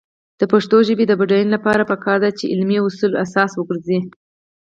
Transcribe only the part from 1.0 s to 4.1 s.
د بډاینې لپاره پکار ده چې علمي اصول اساس وګرځي.